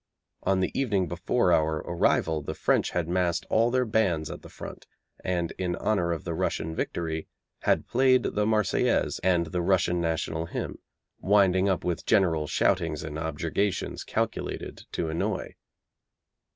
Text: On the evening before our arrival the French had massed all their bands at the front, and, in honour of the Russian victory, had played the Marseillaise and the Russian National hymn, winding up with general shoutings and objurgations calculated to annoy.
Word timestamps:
On 0.41 0.61
the 0.61 0.71
evening 0.73 1.07
before 1.07 1.53
our 1.53 1.75
arrival 1.87 2.41
the 2.41 2.55
French 2.55 2.89
had 2.89 3.07
massed 3.07 3.45
all 3.51 3.69
their 3.69 3.85
bands 3.85 4.31
at 4.31 4.41
the 4.41 4.49
front, 4.49 4.87
and, 5.23 5.53
in 5.59 5.75
honour 5.75 6.11
of 6.11 6.23
the 6.23 6.33
Russian 6.33 6.73
victory, 6.73 7.27
had 7.59 7.85
played 7.85 8.23
the 8.23 8.47
Marseillaise 8.47 9.19
and 9.19 9.51
the 9.51 9.61
Russian 9.61 10.01
National 10.01 10.47
hymn, 10.47 10.79
winding 11.19 11.69
up 11.69 11.83
with 11.83 12.07
general 12.07 12.47
shoutings 12.47 13.03
and 13.03 13.19
objurgations 13.19 14.03
calculated 14.03 14.85
to 14.93 15.09
annoy. 15.09 15.53